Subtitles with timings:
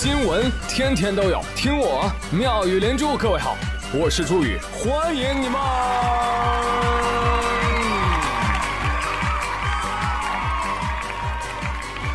[0.00, 3.16] 新闻天天都有，听我妙语连珠。
[3.16, 3.56] 各位好，
[3.92, 5.60] 我是朱宇，欢迎你们！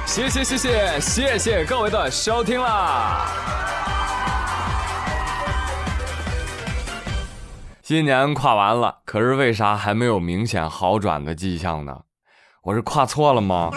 [0.06, 3.28] 谢谢谢谢谢谢各位的收听啦！
[7.82, 11.94] 新年跨完了，可是为啥还没有明显好转的迹象呢？
[12.62, 13.72] 我是跨错了吗？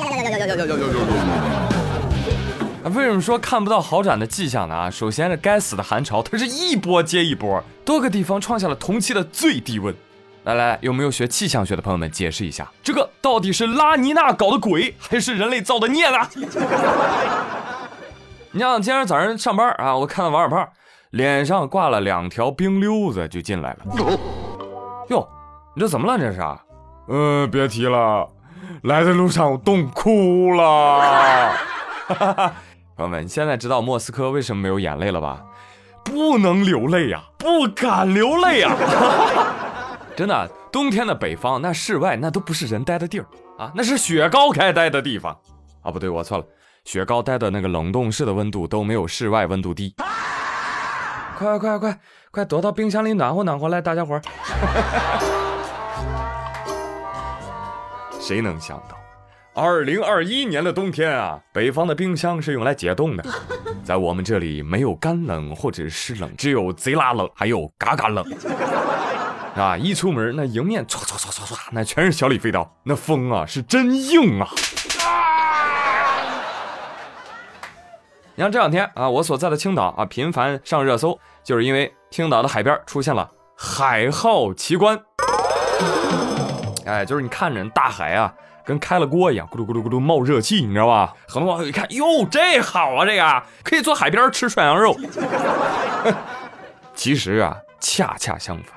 [2.94, 4.74] 为什么说看不到好转的迹象呢？
[4.74, 9.92] 啊，首先这该死的寒潮，它是一波接一波，多个地方创下了同期的最低温。
[10.44, 16.18] 来来，有没有学气象学的朋友们解释一下，这个到底是拉尼娜搞的鬼，还是人类造的孽呢？
[18.52, 20.68] 你像今天早上上班啊，我看到王小胖
[21.10, 23.78] 脸上挂了两条冰溜子就进来了。
[25.08, 25.28] 哟，
[25.74, 26.16] 你这怎么了？
[26.16, 26.40] 这是？
[27.08, 28.28] 嗯，别提了，
[28.84, 31.52] 来的路上我冻哭了。
[32.96, 35.44] 朋友们，你现在知道莫斯科为什么没有眼泪了吧？
[36.02, 38.74] 不能流泪呀，不敢流泪呀！
[40.16, 43.26] 真的，冬天的北方，那室外那都不是人待的地儿
[43.58, 45.36] 啊，那是雪糕该待的地方
[45.82, 45.90] 啊！
[45.90, 46.44] 不对，我错了，
[46.84, 49.94] 雪糕待的那个冷冻室的温度都没有室外温度低。
[51.36, 54.22] 快快快快快，躲到冰箱里暖和暖和来，大家伙儿！
[58.18, 58.96] 谁能想到？
[59.58, 63.24] 二零二一年的冬天啊，北方的冰箱是用来解冻的。
[63.82, 68.22] 在我们这里没有干冷或者湿冷，只有贼拉冷，还有嘎嘎冷。
[69.56, 74.46] 啊，一出门那迎面唰唰唰唰唰，那全是小李飞刀，那风啊是真硬啊！
[78.34, 85.00] 你像这两天啊，我所在的青岛啊频繁上热搜，就是因为青岛的海边出现了海号奇观。
[86.84, 88.34] 哎，就是你看着大海啊。
[88.66, 91.14] 跟开了锅一样，咕噜咕噜咕噜冒热气，你知道吧？
[91.28, 94.98] 很多网友一看，哟，这好啊，这个可以坐海边吃涮羊肉。
[96.96, 98.74] 其实啊，恰恰相反，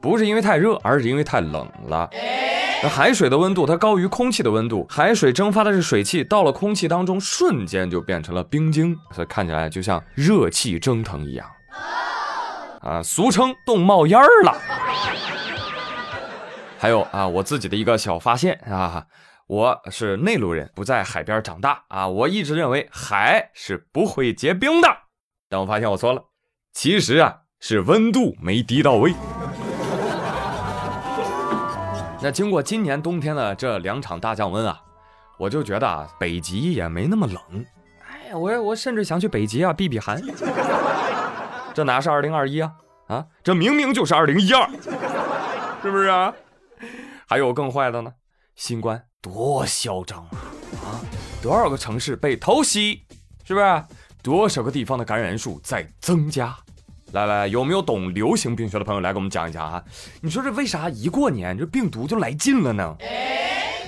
[0.00, 2.08] 不是因为太热，而是因为太冷了。
[2.82, 11.46] 那海水的温度它高于空气的温度，海水蒸发的是水汽，到了空气当中，瞬间就变成了冰晶，所以看起来就像热气蒸腾一样。
[12.80, 14.56] 啊，俗称冻冒烟儿了。
[16.78, 19.04] 还有啊，我自己的一个小发现啊。
[19.48, 22.08] 我是内陆人，不在海边长大啊！
[22.08, 24.88] 我一直认为海是不会结冰的，
[25.48, 26.20] 但我发现我错了。
[26.72, 29.14] 其实啊，是温度没低到位。
[32.20, 34.80] 那经过今年冬天的这两场大降温啊，
[35.38, 37.64] 我就觉得啊，北极也没那么冷。
[38.04, 40.20] 哎呀，我我甚至想去北极啊避避寒。
[41.72, 42.72] 这哪是二零二一啊？
[43.06, 44.68] 啊，这明明就是二零一二，
[45.80, 46.34] 是不是啊？
[47.28, 48.12] 还有更坏的呢，
[48.56, 49.04] 新冠。
[49.26, 50.38] 多嚣张啊！
[50.84, 51.02] 啊，
[51.42, 53.02] 多少个城市被偷袭，
[53.44, 53.84] 是不是？
[54.22, 56.56] 多少个地方的感染人数在增加？
[57.10, 59.82] 来来，有没有懂流行病学的朋友来给我们讲一讲啊？
[60.20, 62.96] 你说这为啥一过年这病毒就来劲了呢？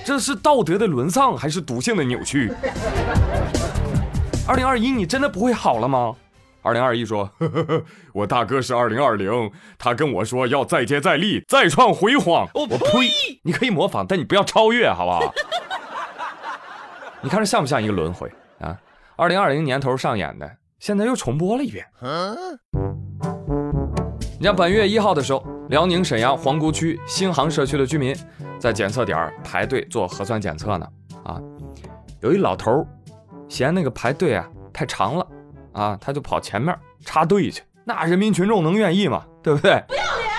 [0.05, 2.51] 这是道德的沦丧还是毒性的扭曲？
[4.45, 6.13] 二零二一你真的不会好了吗？
[6.61, 7.83] 二零二一说，呵呵呵，
[8.13, 12.47] 我大哥是二零二零，他跟我说要再接再厉，再创辉煌。
[12.53, 13.39] 我呸！
[13.43, 15.33] 你可以模仿，但你不要超越，好不好？
[17.21, 18.77] 你看这像不像一个轮回啊？
[19.15, 20.49] 二零二零年头上演的，
[20.79, 21.85] 现在又重播了一遍。
[24.37, 28.15] 你像本月一号的时候，辽宁沈阳皇姑区新航社区的居民
[28.57, 30.87] 在检测点排队做核酸检测呢。
[31.23, 31.39] 啊，
[32.21, 32.85] 有一老头
[33.47, 35.27] 嫌那个排队啊太长了。
[35.73, 39.23] 啊，他就跑前面插队去，那人民群众能愿意吗？
[39.41, 39.83] 对不对？
[39.87, 40.29] 不要脸！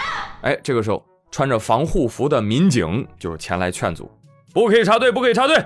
[0.43, 4.11] 哎，这个时候穿着防护服的民警就是前来劝阻，
[4.53, 5.65] 不可以插队，不可以插队。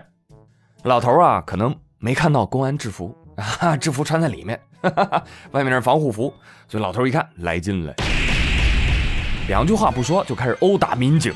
[0.84, 3.16] 老头啊，可能没看到公安制服
[3.60, 4.60] 啊，制服穿在里面，
[5.52, 6.32] 外面是防护服，
[6.68, 7.94] 所以老头一看来劲了，
[9.48, 11.32] 两句话不说就开始殴打民警。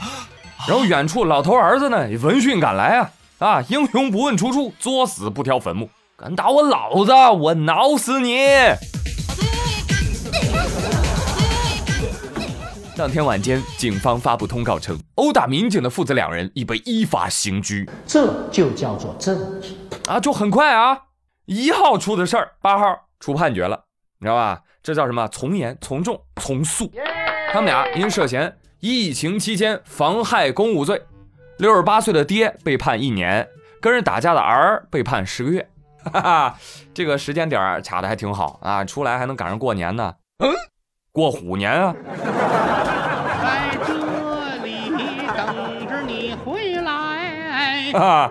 [0.67, 5.89] 然后远处老头儿子呢闻讯赶来啊啊，英雄不问出处，作死不挑坟墓。
[6.21, 8.39] 敢打我老子，我挠死你！
[12.99, 17.89] 当天晚间，警方发布通告称，殴打民警的父子两人已被依法刑拘。
[18.05, 19.79] 这就叫做正义
[20.09, 20.19] 啊！
[20.19, 21.03] 就很快啊，
[21.45, 22.85] 一号出的事儿，八号
[23.21, 23.85] 出判决了，
[24.19, 24.63] 你知道吧？
[24.83, 25.29] 这叫什么？
[25.29, 26.91] 从严、从重、从速。
[27.53, 31.01] 他们俩因涉嫌疫情期间妨害公务罪，
[31.59, 33.47] 六十八岁的爹被判一年，
[33.81, 35.71] 跟人打架的儿被判十个月。
[36.11, 36.59] 哈哈，
[36.93, 40.15] 这个时间点卡的还挺好啊，出来还能赶上过年呢。
[40.39, 40.53] 嗯，
[41.13, 41.95] 过虎年啊。
[43.41, 43.95] 在这
[44.65, 44.91] 里
[45.37, 47.93] 等着你回来。
[47.93, 48.31] 啊，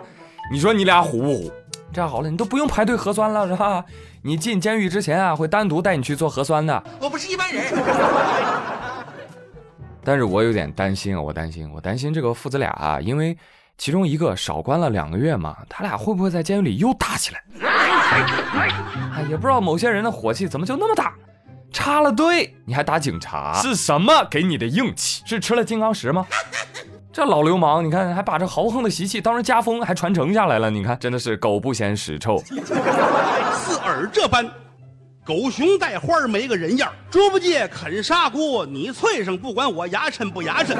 [0.51, 1.51] 你说你俩虎不虎？
[1.94, 3.83] 这样好了，你都不用排队核酸了，是吧？
[4.23, 6.83] 你进监狱之前啊，会单独带你去做核酸的。
[7.00, 7.63] 我不是一般人。
[10.03, 13.38] 但是我有点担心啊，我担心，我担心这个父子俩啊，因为
[13.77, 17.41] 其中一个少关了两个月嘛，他俩会不会在监狱里又打起来？
[18.09, 21.13] 哎，也不知道某些人的火气怎么就那么大，
[21.71, 25.24] 插了队你还打警察，是什么给你的硬气？
[25.25, 26.25] 是吃了金刚石吗？
[27.12, 30.69] 这老流氓，你看还把这豪横的习气当成家风，还传承下来了。
[30.69, 32.38] 你看，真的是狗不嫌屎臭。
[33.54, 34.50] 似尔这般。
[35.25, 40.75] 狗熊带花没个人样猪八戒啃砂锅，你脆生不管我牙碜不牙碜，缺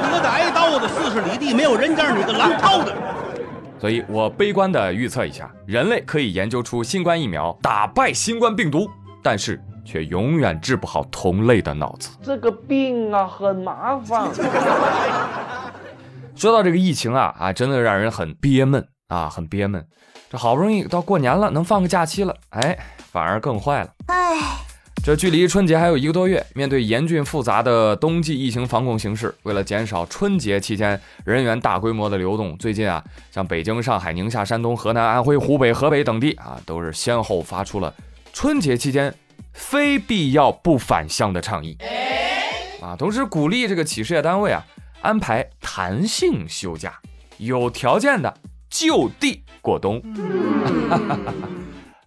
[0.00, 2.96] 德的挨刀的，四十里地没有人家你个狼掏的。
[3.82, 8.88] 所以我悲观的预测一下，人类可以研究出新冠疫苗，打败新冠病毒，
[9.24, 12.10] 但是却永远治不好同类的脑子。
[12.22, 14.30] 这个病啊，很麻烦。
[16.36, 19.84] 说到这个疫情啊啊，真的让人很憋闷啊，很憋闷。
[20.30, 22.78] 这好不容易到过年了，能放个假期了，哎。
[23.10, 23.90] 反而更坏了。
[24.06, 24.38] 唉，
[25.04, 33.02] 这距离春节还有一个多月，面对严峻复杂的冬季疫情防控形势，为了减少春节期间人员大规模的流动，最近啊，
[33.32, 37.92] 像北京、上海、宁夏、山东、河南、安徽、湖北、河北等地啊，都是先后发出了
[38.32, 39.12] 春节期间
[39.52, 41.76] 非必要不返乡的倡议。
[42.80, 44.64] 啊，同时鼓励这个企事业单位啊
[45.00, 47.00] 安排弹性休假，
[47.38, 48.32] 有条件的
[48.70, 50.00] 就地过冬。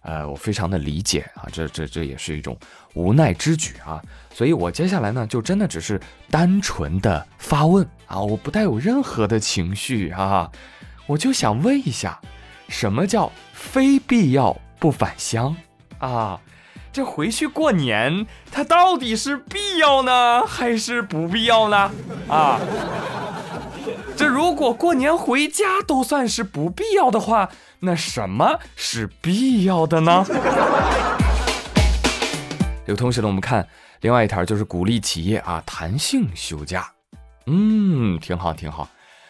[0.06, 2.56] 呃，我非常的理解啊，这这这也是一种
[2.94, 4.00] 无奈之举啊，
[4.32, 6.00] 所以我接下来呢，就真的只是
[6.30, 10.48] 单纯的发问啊，我不带有任何的情绪啊，
[11.08, 12.20] 我就想问一下，
[12.68, 15.56] 什么叫非必要不返乡
[15.98, 16.40] 啊？
[16.92, 21.90] 这回去过年，它到底是必要呢，还是不必要呢？
[22.28, 22.60] 啊？
[24.16, 27.50] 这如果过年回家都算是不必要的话，
[27.80, 30.24] 那什么是必要的呢？
[32.86, 33.66] 有同学呢，我们看
[34.00, 36.90] 另外一条，就是鼓励企业啊弹性休假。
[37.46, 38.88] 嗯，挺好挺好。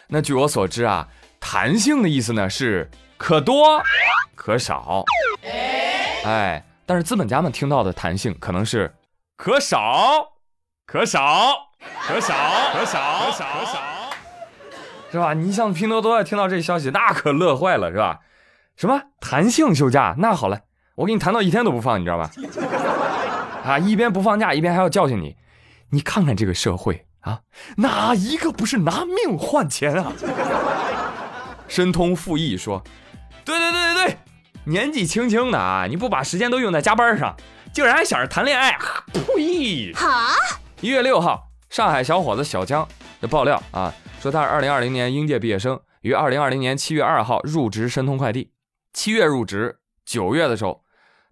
[0.09, 1.09] 那据我所知啊，
[1.41, 3.83] 弹性的意思呢是可多
[4.35, 5.05] 可少。
[6.25, 8.95] 哎，但是资本家们听到的弹性可能是
[9.37, 10.33] 可少
[10.87, 11.71] 可少
[12.07, 12.35] 可少
[12.73, 13.79] 可少可少可少。
[15.11, 15.35] 是吧？
[15.35, 18.21] 你像拼多多听到这消息，那可乐坏了，是吧？
[18.77, 20.15] 什么弹性休假？
[20.19, 20.61] 那好了，
[20.97, 22.31] 我给你谈到一天都不放，你知道吧？
[23.65, 25.37] 啊，一边不放假，一边还要教训你。
[25.91, 27.41] 你看看这个社会啊，
[27.79, 30.13] 哪一个不是拿命换钱啊？
[31.69, 32.83] 申通复议说
[33.45, 34.19] ：“对对对对对，
[34.65, 37.35] 年纪轻轻的啊，你不把时间都用在加班上，
[37.73, 38.79] 竟然还想着谈恋爱？
[39.13, 40.29] 呸！”哈，
[40.81, 42.87] 一月六号，上海小伙子小江
[43.21, 43.93] 的爆料啊。
[44.21, 48.51] 说他是二零二零年应届毕业生，于二零二零年七月二号入职申通快递，
[48.97, 50.83] 七月入职，九月的时候，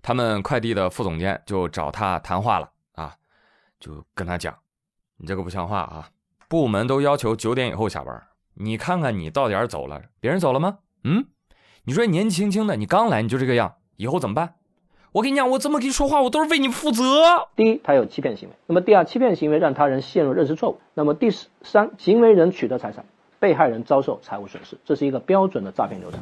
[0.02, 3.14] 他们快递的副总监就找他谈话了啊，
[3.80, 4.54] 就跟他讲，
[5.16, 6.10] 你这个不像话啊，
[6.46, 8.22] 部门都要求九点以后下班，
[8.52, 10.80] 你看看你到点走了，别人走了吗？
[11.04, 11.24] 嗯，
[11.84, 14.56] 你说年轻轻的，你刚来你就这个样，以后怎么办？
[15.12, 17.02] 我跟你讲，我这么跟你说话，我都是为你负责。
[17.56, 21.30] 第一，他有欺骗行为；那么第二，欺骗行为让他人陷入认识错误；那么第
[21.62, 23.06] 三，行为人取得财产，
[23.40, 26.20] 被害人遭受财务损失，这是一个标准的诈骗流程。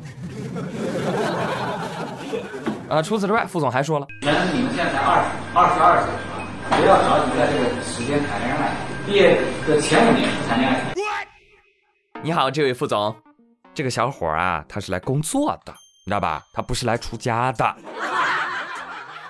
[2.92, 6.44] 啊，除此之外，副总还说了，原来你们现在才二十二十二岁啊，
[6.76, 10.92] 不要着急在这个时间谈恋爱，毕业的前五年谈恋爱。
[12.22, 13.16] 你好，这位副总，
[13.72, 15.72] 这个小伙啊，他是来工作的，
[16.04, 16.42] 你知道吧？
[16.52, 17.74] 他不是来出家的。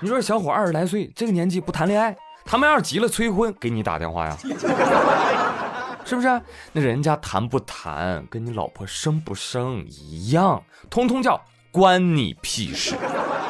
[0.01, 4.35] 你说小伙二十来岁，这个年纪不谈恋爱，他们要是急了催婚，给你打电话呀？
[6.03, 6.41] 是不是？
[6.73, 11.41] 那人家谈不谈，跟你老婆生不生一样，通通叫
[11.71, 12.93] 关你屁事，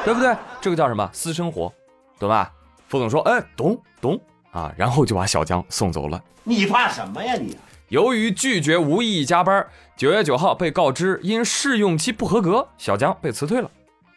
[0.04, 0.36] 对不对？
[0.60, 1.72] 这个叫什么私生活，
[2.18, 2.52] 懂吧？
[2.88, 4.20] 副总说，哎，懂懂
[4.52, 6.22] 啊，然后就把小江送走了。
[6.44, 7.56] 你怕什么呀你？
[7.88, 13.70] 由于拒绝无意义加班，九月九号被告知因试用期不合格，小江被辞退了。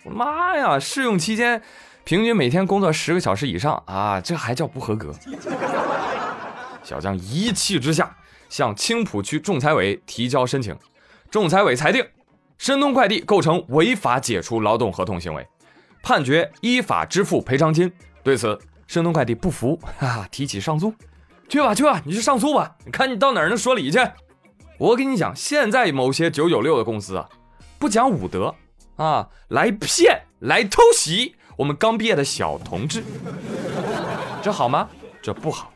[0.03, 1.61] 我妈呀，试用期间。
[2.03, 5.13] 平均每天工作十个小时以上啊，这还叫不合格？
[6.83, 8.15] 小江一气之下
[8.47, 10.77] 向青浦区仲裁委提交申请，
[11.29, 12.07] 仲裁委裁定
[12.57, 15.45] 申通快递构成违法解除劳动合同行为，
[16.07, 17.91] 判决依法支付赔偿金。
[18.23, 20.93] 对此，申通快递不服，哈哈，提起上诉。
[21.49, 23.99] 去吧去吧，你去上诉吧，你看你到哪儿能说理去？
[24.77, 27.27] 我跟你讲，现在某些九九六的公司啊，
[27.77, 28.55] 不讲武德
[28.95, 31.35] 啊，来骗来偷袭。
[31.57, 33.03] 我们刚毕业的小同志，
[34.41, 34.87] 这好吗？
[35.21, 35.73] 这不好。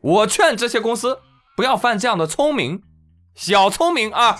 [0.00, 1.18] 我劝这些公司
[1.56, 2.82] 不要犯这样的聪明
[3.34, 4.38] 小聪明啊。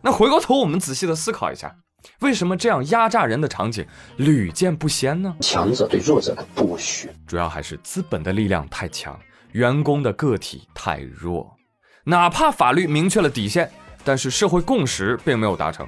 [0.00, 1.76] 那回过头，我们仔细的思考一下，
[2.20, 3.86] 为什么这样压榨人的场景
[4.16, 5.36] 屡见不鲜呢？
[5.40, 9.18] 强者对弱者的剥削，主要还是资本的力量太强，
[9.52, 11.56] 员工的个体太弱。
[12.04, 13.70] 哪怕法律明确了底线，
[14.04, 15.86] 但是社会共识并没有达成，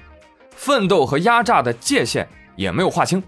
[0.55, 3.23] 奋斗和压榨的界限也没有划清。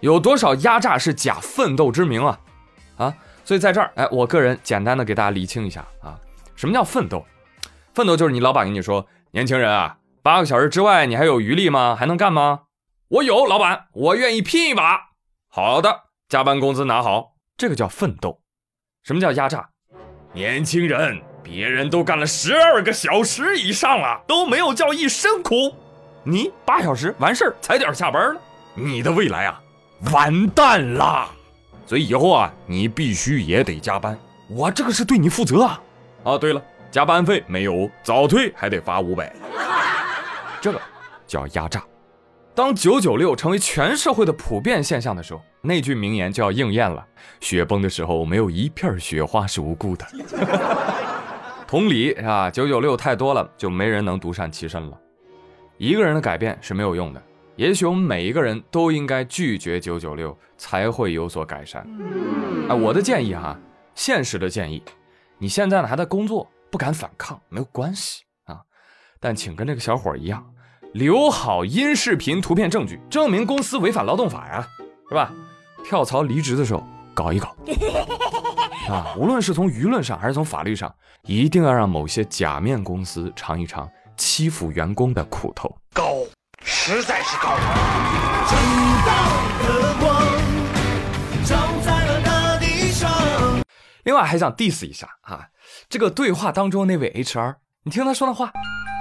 [0.00, 2.40] 有多少压榨是假奋斗之名啊？
[2.96, 3.14] 啊！
[3.44, 6.18] 所以在这儿，哎，我个人简单的给大家理清一下啊，
[6.56, 7.24] 什么叫奋斗？
[7.94, 9.96] 奋斗就是你老板跟你说，年轻人啊。
[10.26, 11.94] 八个小时之外，你还有余力吗？
[11.96, 12.62] 还能干吗？
[13.10, 14.98] 我有，老板，我愿意拼一把。
[15.48, 18.40] 好的，加班工资拿好，这个叫奋斗。
[19.04, 19.68] 什么叫压榨？
[20.32, 25.72] 年轻人，别人都干了十二个小时以上了，都没有叫一声苦，
[26.24, 28.40] 你八小时完事儿，踩点下班了，
[28.74, 29.62] 你的未来啊，
[30.12, 31.28] 完蛋啦！
[31.86, 34.18] 所以以后啊，你必须也得加班，
[34.48, 35.80] 我这个是对你负责啊。
[36.24, 39.32] 哦，对了，加班费没有，早退还得罚五百。
[40.60, 40.80] 这个
[41.26, 41.82] 叫压榨。
[42.54, 47.06] 当九九六成为全社会的普遍现象的时候，那句名言就要应验了：
[47.38, 50.06] 雪崩的时候，没有一片雪花是无辜的。
[51.68, 54.98] 同理啊，九九六太多了，就没人能独善其身了。
[55.76, 57.22] 一个人的改变是没有用的，
[57.56, 61.86] 也许我们每一个人都应该拒绝九九六，才会有所改善。
[62.70, 63.58] 哎，我的建议哈，
[63.94, 64.82] 现实的建议，
[65.36, 68.25] 你现在呢还在工作，不敢反抗没有关系。
[69.26, 70.46] 但请跟这个小伙一样，
[70.92, 74.64] 留好音视频图片证据，证明公司违反劳动法呀，
[75.08, 75.32] 是吧？
[75.84, 77.48] 跳槽离职的时候搞一搞
[78.88, 79.16] 啊！
[79.18, 85.76] 无论是从舆论上还是从法律上，一定要让某些假面公司尝一尝欺负员工的苦头。
[85.92, 86.12] 高，
[86.62, 87.48] 实在是高。
[88.48, 88.56] 正
[89.06, 89.12] 道
[89.66, 90.22] 的光
[91.44, 93.10] 照在了大地上
[94.04, 95.48] 另外还想 diss 一下啊，
[95.88, 98.52] 这个对话当中那位 HR，你听他说的话。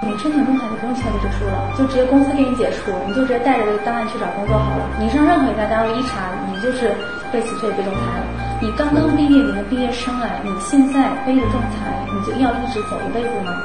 [0.03, 4.89] 你申请仲裁就不用签离职书了，就直接公司给你解除，你就直接带着这个档案去找工作好了。
[4.99, 6.93] 你上任何一家单位一查，你就是
[7.31, 8.59] 被辞退、被仲裁了。
[8.61, 13.63] 你刚刚毕业，你的毕业生哎，你现在背着仲裁，你就要一直走一辈子吗？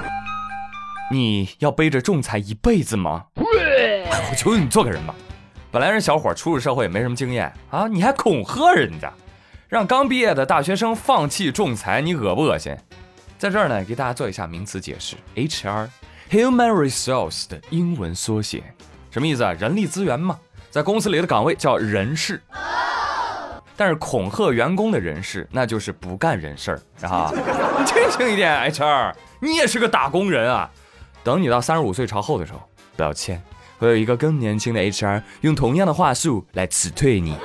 [1.13, 3.25] 你要背着仲裁一辈子吗？
[3.35, 5.15] 我求求你做个人吧。
[5.71, 9.13] 本来人小伙初入社会没什么经验啊，你还恐吓人家，
[9.69, 12.75] 让刚毕业的大学生放弃仲裁，你恶不恶心？
[13.37, 15.89] 在这儿呢，给大家做一下名词解释，HR。
[16.31, 18.63] Human resource 的英文缩写，
[19.11, 19.53] 什么意思啊？
[19.55, 20.39] 人力资源嘛，
[20.71, 22.41] 在公司里的岗位叫人事。
[23.77, 27.33] 但是恐吓员工的人事，那就是不干人事儿啊！
[27.79, 30.71] 你清醒一点，HR，你也是个打工人啊！
[31.25, 32.61] 等你到三十五岁朝后的时候，
[32.95, 33.43] 不要签，
[33.79, 37.37] 会有一个更年轻的 HR 用同样的话术来辞退你。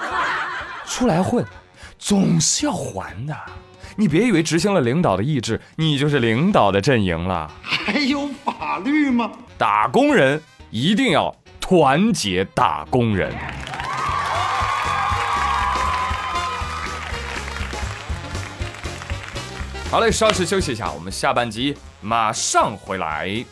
[0.86, 1.44] 出来混，
[1.98, 3.36] 总是要还的。
[3.98, 7.50] 你别以为执行了领导的意志，你就是领导的阵营了。
[7.62, 9.32] 还有法律吗？
[9.58, 13.34] 打工人一定要团结打工人。
[19.90, 23.46] 好嘞，稍事休息一下，我们下半集马上回来。